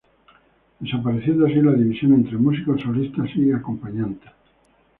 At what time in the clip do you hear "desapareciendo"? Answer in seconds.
0.79-1.45